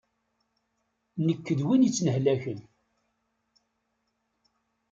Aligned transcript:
Nekk 1.25 1.45
d 1.57 1.59
win 1.67 1.85
yettnehlaken. 1.85 2.59